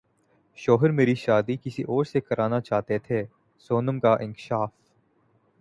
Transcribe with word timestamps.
شوہر 0.57 0.91
میری 0.91 1.13
شادی 1.15 1.55
کسی 1.63 1.83
اور 1.83 2.05
سے 2.05 2.19
کرانا 2.21 2.59
چاہتے 2.61 2.97
تھے 2.99 3.23
سونم 3.69 3.99
کا 3.99 4.13
انکشاف 4.19 4.69